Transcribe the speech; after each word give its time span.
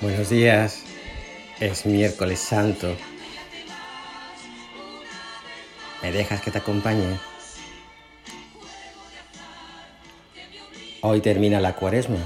Buenos 0.00 0.30
días, 0.30 0.84
es 1.58 1.84
miércoles 1.84 2.38
santo. 2.38 2.94
¿Me 6.00 6.12
dejas 6.12 6.40
que 6.40 6.52
te 6.52 6.58
acompañe? 6.58 7.18
Hoy 11.00 11.20
termina 11.20 11.58
la 11.58 11.74
cuaresma, 11.74 12.20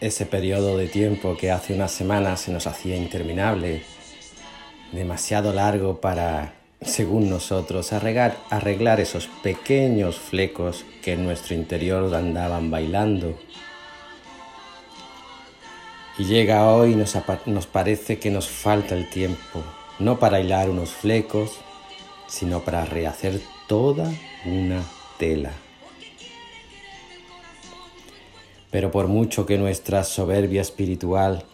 ese 0.00 0.24
periodo 0.24 0.78
de 0.78 0.86
tiempo 0.86 1.36
que 1.36 1.50
hace 1.50 1.74
unas 1.74 1.92
semanas 1.92 2.40
se 2.40 2.50
nos 2.50 2.66
hacía 2.66 2.96
interminable, 2.96 3.82
demasiado 4.92 5.52
largo 5.52 6.00
para, 6.00 6.54
según 6.80 7.28
nosotros, 7.28 7.92
arreglar, 7.92 8.38
arreglar 8.48 9.00
esos 9.00 9.26
pequeños 9.42 10.18
flecos 10.18 10.86
que 11.02 11.12
en 11.12 11.26
nuestro 11.26 11.54
interior 11.54 12.14
andaban 12.14 12.70
bailando 12.70 13.38
y 16.18 16.24
llega 16.24 16.68
hoy 16.74 16.92
y 16.92 16.96
nos, 16.96 17.16
nos 17.46 17.66
parece 17.66 18.18
que 18.18 18.30
nos 18.30 18.48
falta 18.48 18.96
el 18.96 19.08
tiempo, 19.08 19.62
no 20.00 20.18
para 20.18 20.40
hilar 20.40 20.68
unos 20.68 20.90
flecos, 20.90 21.58
sino 22.26 22.64
para 22.64 22.84
rehacer 22.84 23.40
toda 23.68 24.12
una 24.44 24.82
tela. 25.18 25.52
Pero 28.70 28.90
por 28.90 29.06
mucho 29.06 29.46
que 29.46 29.58
nuestra 29.58 30.04
soberbia 30.04 30.60
espiritual 30.60 31.44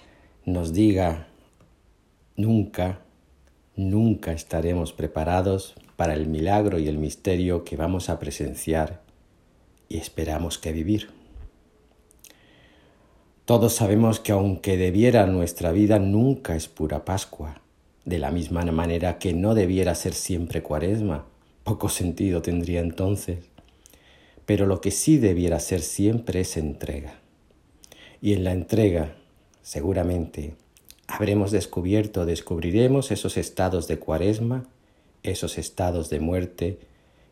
nos 0.47 0.73
diga, 0.73 1.29
nunca, 2.37 3.01
nunca 3.77 4.33
estaremos 4.33 4.93
preparados 4.93 5.75
para 5.97 6.15
el 6.15 6.27
milagro 6.27 6.79
y 6.79 6.89
el 6.89 6.99
misterio 6.99 7.65
que 7.65 7.77
vamos 7.77 8.09
a 8.09 8.19
presenciar 8.19 9.03
y 9.89 9.99
esperamos 9.99 10.59
que 10.59 10.73
vivir. 10.73 11.24
Todos 13.45 13.75
sabemos 13.75 14.21
que 14.21 14.33
aunque 14.33 14.79
debiera 14.79 15.27
nuestra 15.27 15.71
vida 15.71 15.99
nunca 15.99 16.57
es 16.57 16.67
pura 16.67 17.05
Pascua, 17.05 17.61
de 18.07 18.19
la 18.19 18.31
misma 18.31 18.65
manera 18.65 19.19
que 19.19 19.35
no 19.35 19.55
debiera 19.55 19.95
ser 19.95 20.15
siempre 20.15 20.63
cuaresma, 20.63 21.27
poco 21.63 21.91
sentido 21.91 22.41
tendría 22.41 22.81
entonces. 22.81 23.45
Pero 24.47 24.65
lo 24.65 24.81
que 24.81 24.91
sí 24.91 25.19
debiera 25.19 25.61
ser 25.61 25.83
siempre 25.83 26.41
es 26.41 26.57
entrega. 26.57 27.17
Y 28.23 28.33
en 28.33 28.45
la 28.45 28.53
entrega, 28.53 29.15
seguramente, 29.61 30.55
habremos 31.07 31.51
descubierto, 31.51 32.25
descubriremos 32.25 33.11
esos 33.11 33.37
estados 33.37 33.89
de 33.89 33.99
cuaresma, 33.99 34.65
esos 35.23 35.59
estados 35.59 36.09
de 36.09 36.21
muerte 36.21 36.79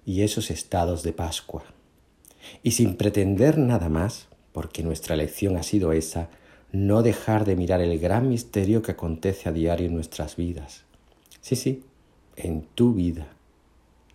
y 0.05 0.21
esos 0.21 0.51
estados 0.51 1.03
de 1.03 1.15
Pascua. 1.15 1.65
Y 2.63 2.73
sin 2.73 2.97
pretender 2.97 3.57
nada 3.57 3.89
más, 3.89 4.29
porque 4.53 4.83
nuestra 4.83 5.17
lección 5.17 5.57
ha 5.57 5.63
sido 5.63 5.93
esa, 5.93 6.29
no 6.73 7.03
dejar 7.03 7.45
de 7.45 7.57
mirar 7.57 7.81
el 7.81 7.99
gran 7.99 8.29
misterio 8.29 8.83
que 8.83 8.93
acontece 8.93 9.49
a 9.49 9.53
diario 9.53 9.87
en 9.87 9.95
nuestras 9.95 10.37
vidas. 10.37 10.85
Sí, 11.41 11.57
sí, 11.57 11.85
en 12.37 12.63
tu 12.63 12.95
vida, 12.95 13.29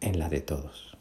en 0.01 0.19
la 0.19 0.29
de 0.29 0.41
todos. 0.41 0.97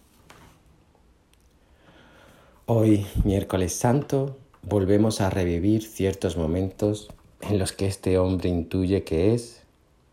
Hoy, 2.66 3.06
miércoles 3.24 3.74
santo, 3.74 4.36
volvemos 4.62 5.20
a 5.20 5.30
revivir 5.30 5.82
ciertos 5.84 6.36
momentos 6.36 7.08
en 7.40 7.58
los 7.58 7.72
que 7.72 7.86
este 7.86 8.18
hombre 8.18 8.48
intuye 8.48 9.04
que 9.04 9.34
es 9.34 9.62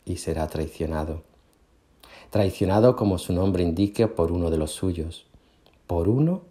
y 0.05 0.17
será 0.17 0.47
traicionado. 0.47 1.23
Traicionado 2.29 2.95
como 2.95 3.17
su 3.17 3.33
nombre 3.33 3.63
indica 3.63 4.07
por 4.07 4.31
uno 4.31 4.49
de 4.49 4.57
los 4.57 4.71
suyos, 4.71 5.25
por 5.87 6.09
uno 6.09 6.43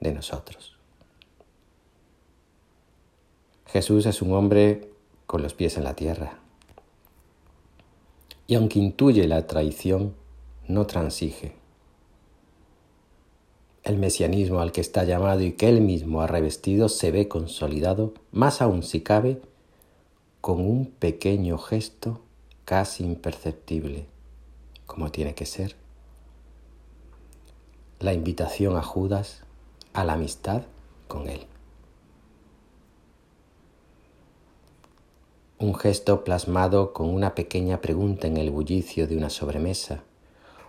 de 0.00 0.12
nosotros. 0.12 0.71
Jesús 3.72 4.04
es 4.04 4.20
un 4.20 4.34
hombre 4.34 4.90
con 5.26 5.40
los 5.40 5.54
pies 5.54 5.78
en 5.78 5.84
la 5.84 5.94
tierra. 5.94 6.38
Y 8.46 8.54
aunque 8.54 8.78
intuye 8.78 9.26
la 9.26 9.46
traición, 9.46 10.14
no 10.68 10.86
transige. 10.86 11.54
El 13.82 13.96
mesianismo 13.96 14.60
al 14.60 14.72
que 14.72 14.82
está 14.82 15.04
llamado 15.04 15.40
y 15.40 15.52
que 15.52 15.70
él 15.70 15.80
mismo 15.80 16.20
ha 16.20 16.26
revestido 16.26 16.90
se 16.90 17.12
ve 17.12 17.28
consolidado, 17.28 18.12
más 18.30 18.60
aún 18.60 18.82
si 18.82 19.00
cabe, 19.00 19.40
con 20.42 20.60
un 20.60 20.84
pequeño 20.84 21.56
gesto 21.56 22.20
casi 22.66 23.04
imperceptible, 23.04 24.04
como 24.84 25.10
tiene 25.10 25.34
que 25.34 25.46
ser. 25.46 25.76
La 28.00 28.12
invitación 28.12 28.76
a 28.76 28.82
Judas 28.82 29.44
a 29.94 30.04
la 30.04 30.12
amistad 30.12 30.64
con 31.08 31.30
él. 31.30 31.46
Un 35.62 35.76
gesto 35.76 36.24
plasmado 36.24 36.92
con 36.92 37.08
una 37.08 37.36
pequeña 37.36 37.80
pregunta 37.80 38.26
en 38.26 38.36
el 38.36 38.50
bullicio 38.50 39.06
de 39.06 39.16
una 39.16 39.30
sobremesa, 39.30 40.02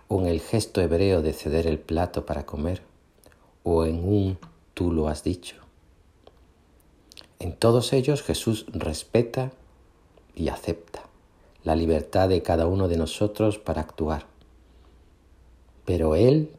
o 0.06 0.20
en 0.20 0.28
el 0.28 0.40
gesto 0.40 0.80
hebreo 0.80 1.20
de 1.20 1.32
ceder 1.32 1.66
el 1.66 1.80
plato 1.80 2.24
para 2.24 2.46
comer, 2.46 2.80
o 3.64 3.86
en 3.86 4.08
un 4.08 4.38
tú 4.72 4.92
lo 4.92 5.08
has 5.08 5.24
dicho. 5.24 5.56
En 7.40 7.56
todos 7.56 7.92
ellos 7.92 8.22
Jesús 8.22 8.66
respeta 8.68 9.50
y 10.36 10.46
acepta 10.46 11.02
la 11.64 11.74
libertad 11.74 12.28
de 12.28 12.42
cada 12.42 12.68
uno 12.68 12.86
de 12.86 12.96
nosotros 12.96 13.58
para 13.58 13.80
actuar, 13.80 14.26
pero 15.84 16.14
Él 16.14 16.52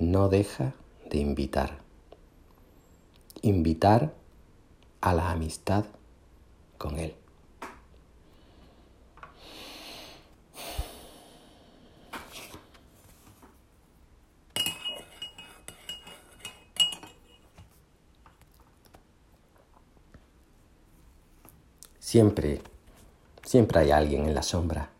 no 0.00 0.28
deja 0.28 0.74
de 1.08 1.18
invitar. 1.18 1.78
Invitar 3.42 4.12
a 5.00 5.14
la 5.14 5.30
amistad 5.30 5.84
con 6.76 6.98
Él. 6.98 7.14
Siempre, 22.10 22.60
siempre 23.44 23.78
hay 23.78 23.92
alguien 23.92 24.26
en 24.26 24.34
la 24.34 24.42
sombra. 24.42 24.90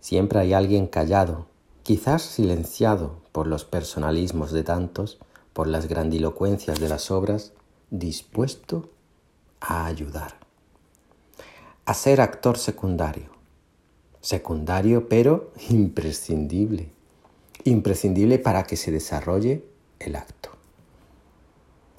Siempre 0.00 0.38
hay 0.38 0.52
alguien 0.52 0.86
callado, 0.86 1.46
quizás 1.82 2.20
silenciado 2.20 3.22
por 3.32 3.46
los 3.46 3.64
personalismos 3.64 4.52
de 4.52 4.64
tantos, 4.64 5.16
por 5.54 5.66
las 5.66 5.88
grandilocuencias 5.88 6.78
de 6.78 6.90
las 6.90 7.10
obras, 7.10 7.54
dispuesto 7.88 8.90
a 9.60 9.86
ayudar. 9.86 10.36
A 11.86 11.94
ser 11.94 12.20
actor 12.20 12.58
secundario. 12.58 13.30
Secundario 14.20 15.08
pero 15.08 15.52
imprescindible. 15.70 16.90
Imprescindible 17.64 18.38
para 18.38 18.64
que 18.64 18.76
se 18.76 18.90
desarrolle 18.90 19.64
el 20.00 20.16
acto. 20.16 20.57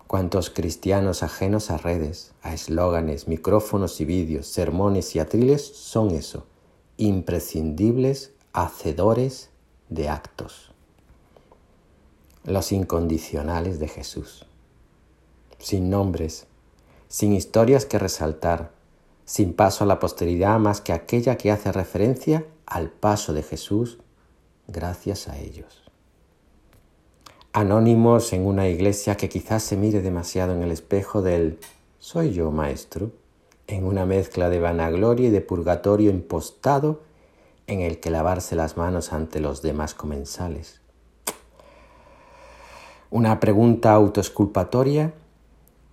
Cuántos 0.09 0.49
cristianos 0.49 1.21
ajenos 1.21 1.69
a 1.69 1.77
redes, 1.77 2.31
a 2.41 2.55
eslóganes, 2.55 3.27
micrófonos 3.27 4.01
y 4.01 4.05
vídeos, 4.05 4.47
sermones 4.47 5.15
y 5.15 5.19
atriles 5.19 5.63
son 5.63 6.09
eso, 6.09 6.47
imprescindibles 6.97 8.31
hacedores 8.51 9.51
de 9.89 10.09
actos. 10.09 10.71
Los 12.43 12.71
incondicionales 12.71 13.77
de 13.77 13.87
Jesús. 13.87 14.47
Sin 15.59 15.91
nombres, 15.91 16.47
sin 17.07 17.33
historias 17.33 17.85
que 17.85 17.99
resaltar, 17.99 18.71
sin 19.25 19.53
paso 19.53 19.83
a 19.83 19.87
la 19.87 19.99
posteridad 19.99 20.57
más 20.57 20.81
que 20.81 20.91
aquella 20.91 21.37
que 21.37 21.51
hace 21.51 21.71
referencia 21.71 22.47
al 22.65 22.89
paso 22.89 23.31
de 23.33 23.43
Jesús 23.43 23.99
gracias 24.67 25.27
a 25.27 25.37
ellos 25.37 25.88
anónimos 27.53 28.31
en 28.33 28.45
una 28.45 28.67
iglesia 28.67 29.17
que 29.17 29.29
quizás 29.29 29.63
se 29.63 29.75
mire 29.75 30.01
demasiado 30.01 30.53
en 30.53 30.63
el 30.63 30.71
espejo 30.71 31.21
del 31.21 31.59
soy 31.97 32.31
yo 32.33 32.51
maestro, 32.51 33.11
en 33.67 33.85
una 33.85 34.05
mezcla 34.05 34.49
de 34.49 34.59
vanagloria 34.59 35.27
y 35.27 35.31
de 35.31 35.41
purgatorio 35.41 36.09
impostado 36.09 37.01
en 37.67 37.81
el 37.81 37.99
que 37.99 38.09
lavarse 38.09 38.55
las 38.55 38.77
manos 38.77 39.13
ante 39.13 39.39
los 39.39 39.61
demás 39.61 39.93
comensales. 39.93 40.81
Una 43.11 43.39
pregunta 43.39 43.93
autoesculpatoria 43.93 45.13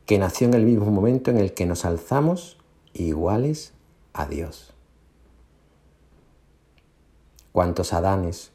que 0.05 0.19
nació 0.19 0.47
en 0.47 0.55
el 0.55 0.65
mismo 0.65 0.87
momento 0.87 1.31
en 1.31 1.39
el 1.39 1.53
que 1.53 1.67
nos 1.67 1.85
alzamos 1.85 2.59
iguales 2.93 3.73
a 4.13 4.27
Dios. 4.27 4.73
¿Cuántos 7.53 7.93
Adanes? 7.93 8.53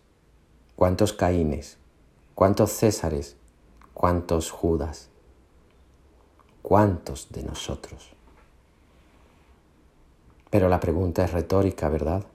¿Cuántos 0.76 1.14
Caínes? 1.14 1.81
¿Cuántos 2.42 2.72
Césares? 2.72 3.36
¿Cuántos 3.94 4.50
Judas? 4.50 5.10
¿Cuántos 6.64 7.32
de 7.32 7.44
nosotros? 7.44 8.14
Pero 10.50 10.68
la 10.68 10.80
pregunta 10.80 11.24
es 11.24 11.34
retórica, 11.34 11.88
¿verdad? 11.90 12.26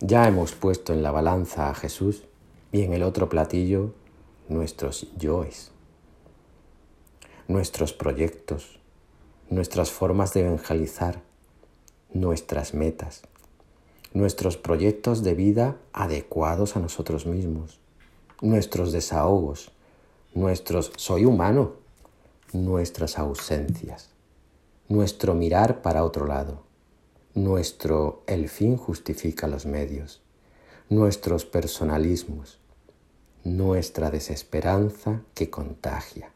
Ya 0.00 0.26
hemos 0.26 0.52
puesto 0.52 0.94
en 0.94 1.02
la 1.02 1.10
balanza 1.10 1.68
a 1.68 1.74
Jesús 1.74 2.24
y 2.72 2.84
en 2.84 2.94
el 2.94 3.02
otro 3.02 3.28
platillo 3.28 3.92
nuestros 4.48 5.14
yoes, 5.18 5.72
nuestros 7.46 7.92
proyectos, 7.92 8.80
nuestras 9.50 9.90
formas 9.90 10.32
de 10.32 10.46
evangelizar, 10.46 11.20
nuestras 12.14 12.72
metas, 12.72 13.20
nuestros 14.14 14.56
proyectos 14.56 15.22
de 15.22 15.34
vida 15.34 15.76
adecuados 15.92 16.76
a 16.76 16.80
nosotros 16.80 17.26
mismos, 17.26 17.83
nuestros 18.44 18.92
desahogos, 18.92 19.72
nuestros 20.34 20.92
soy 20.96 21.24
humano, 21.24 21.76
nuestras 22.52 23.18
ausencias, 23.18 24.10
nuestro 24.86 25.34
mirar 25.34 25.80
para 25.80 26.04
otro 26.04 26.26
lado, 26.26 26.62
nuestro 27.34 28.22
el 28.26 28.50
fin 28.50 28.76
justifica 28.76 29.46
los 29.46 29.64
medios, 29.64 30.20
nuestros 30.90 31.46
personalismos, 31.46 32.58
nuestra 33.44 34.10
desesperanza 34.10 35.22
que 35.32 35.48
contagia, 35.48 36.30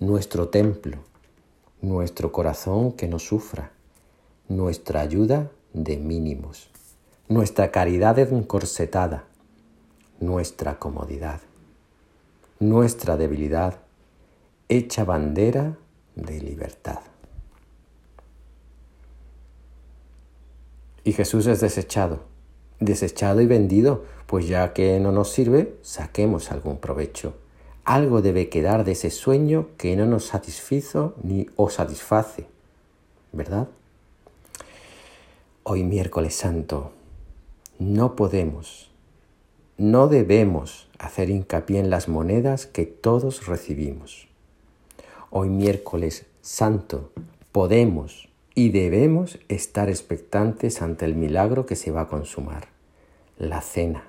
nuestro 0.00 0.50
templo, 0.50 0.98
nuestro 1.80 2.30
corazón 2.30 2.92
que 2.92 3.08
no 3.08 3.18
sufra, 3.18 3.72
nuestra 4.48 5.00
ayuda 5.00 5.50
de 5.72 5.96
mínimos, 5.96 6.68
nuestra 7.26 7.70
caridad 7.70 8.18
encorsetada, 8.18 9.24
nuestra 10.22 10.78
comodidad, 10.78 11.40
nuestra 12.60 13.16
debilidad 13.16 13.80
hecha 14.68 15.04
bandera 15.04 15.76
de 16.14 16.40
libertad. 16.40 17.00
Y 21.04 21.12
Jesús 21.12 21.46
es 21.48 21.60
desechado, 21.60 22.20
desechado 22.78 23.40
y 23.40 23.46
vendido, 23.46 24.04
pues 24.26 24.46
ya 24.46 24.72
que 24.72 25.00
no 25.00 25.10
nos 25.10 25.32
sirve, 25.32 25.76
saquemos 25.82 26.52
algún 26.52 26.78
provecho. 26.78 27.34
Algo 27.84 28.22
debe 28.22 28.48
quedar 28.48 28.84
de 28.84 28.92
ese 28.92 29.10
sueño 29.10 29.70
que 29.76 29.96
no 29.96 30.06
nos 30.06 30.26
satisfizo 30.26 31.16
ni 31.24 31.48
os 31.56 31.74
satisface, 31.74 32.46
¿verdad? 33.32 33.66
Hoy 35.64 35.82
miércoles 35.82 36.36
santo, 36.36 36.92
no 37.80 38.14
podemos, 38.14 38.91
no 39.82 40.06
debemos 40.06 40.88
hacer 41.00 41.28
hincapié 41.28 41.80
en 41.80 41.90
las 41.90 42.08
monedas 42.08 42.66
que 42.66 42.86
todos 42.86 43.48
recibimos. 43.48 44.28
Hoy 45.30 45.48
miércoles 45.48 46.24
santo, 46.40 47.10
podemos 47.50 48.28
y 48.54 48.68
debemos 48.68 49.40
estar 49.48 49.88
expectantes 49.88 50.82
ante 50.82 51.04
el 51.04 51.16
milagro 51.16 51.66
que 51.66 51.74
se 51.74 51.90
va 51.90 52.02
a 52.02 52.06
consumar, 52.06 52.68
la 53.38 53.60
cena, 53.60 54.04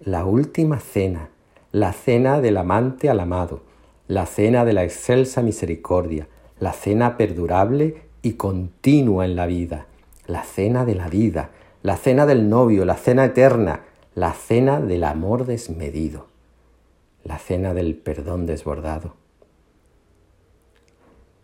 la 0.00 0.24
última 0.24 0.80
cena, 0.80 1.28
la 1.70 1.92
cena 1.92 2.40
del 2.40 2.56
amante 2.56 3.08
al 3.08 3.20
amado, 3.20 3.62
la 4.08 4.26
cena 4.26 4.64
de 4.64 4.72
la 4.72 4.82
excelsa 4.82 5.40
misericordia, 5.40 6.26
la 6.58 6.72
cena 6.72 7.16
perdurable 7.16 8.02
y 8.22 8.32
continua 8.32 9.24
en 9.24 9.36
la 9.36 9.46
vida, 9.46 9.86
la 10.26 10.42
cena 10.42 10.84
de 10.84 10.96
la 10.96 11.08
vida, 11.08 11.50
la 11.84 11.96
cena 11.96 12.26
del 12.26 12.48
novio, 12.48 12.84
la 12.84 12.96
cena 12.96 13.26
eterna, 13.26 13.82
la 14.16 14.32
cena 14.32 14.80
del 14.80 15.04
amor 15.04 15.44
desmedido, 15.44 16.26
la 17.22 17.38
cena 17.38 17.74
del 17.74 17.94
perdón 17.94 18.46
desbordado, 18.46 19.14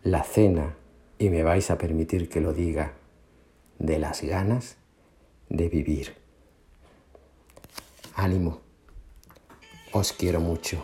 la 0.01 0.23
cena, 0.23 0.75
y 1.19 1.29
me 1.29 1.43
vais 1.43 1.69
a 1.69 1.77
permitir 1.77 2.29
que 2.29 2.41
lo 2.41 2.51
diga, 2.51 2.93
de 3.77 3.99
las 3.99 4.23
ganas 4.23 4.77
de 5.49 5.69
vivir. 5.69 6.15
Ánimo, 8.15 8.61
os 9.91 10.11
quiero 10.11 10.39
mucho. 10.39 10.83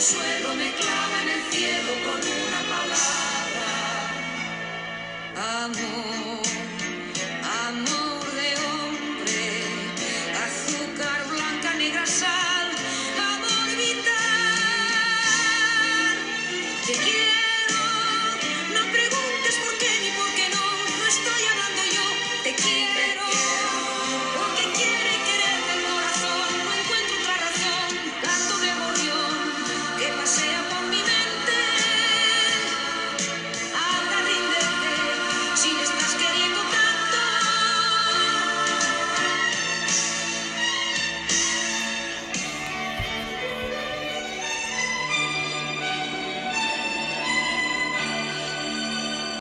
Suelo 0.00 0.54
me 0.54 0.72
clava 0.74 1.22
en 1.22 1.28
el 1.28 1.42
cielo 1.50 1.92
con 2.04 2.20
una 2.20 2.60
palabra. 2.70 3.66
Amor. 5.64 6.27